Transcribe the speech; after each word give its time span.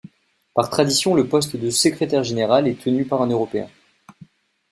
Par 0.55 0.71
tradition, 0.71 1.13
le 1.13 1.27
poste 1.27 1.55
de 1.55 1.69
secrétaire 1.69 2.23
général 2.23 2.67
est 2.67 2.81
tenu 2.81 3.05
par 3.05 3.21
un 3.21 3.27
Européen. 3.27 3.69